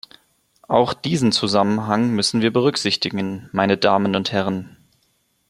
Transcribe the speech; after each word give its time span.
Auch 0.67 0.95
diesen 0.95 1.31
Zusammenhang 1.31 2.09
müssen 2.15 2.41
wir 2.41 2.51
berücksichtigen, 2.51 3.49
meine 3.51 3.77
Damen 3.77 4.15
und 4.15 4.31
Herren. 4.31 4.75